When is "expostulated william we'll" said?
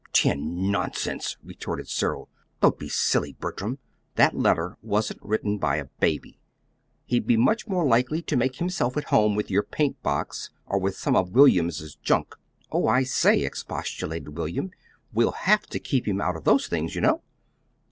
13.43-15.33